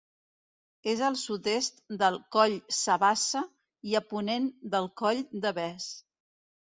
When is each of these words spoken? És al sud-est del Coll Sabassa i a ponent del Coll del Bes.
És 0.93 1.01
al 1.07 1.17
sud-est 1.23 1.83
del 2.01 2.15
Coll 2.35 2.55
Sabassa 2.77 3.41
i 3.91 3.93
a 3.99 4.01
ponent 4.15 4.49
del 4.77 4.89
Coll 5.03 5.21
del 5.45 5.55
Bes. 5.59 5.91